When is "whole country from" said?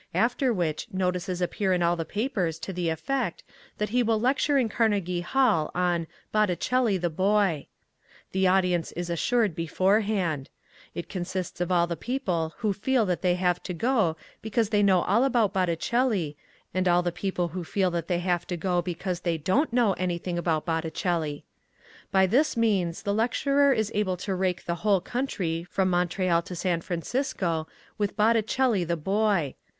24.81-25.91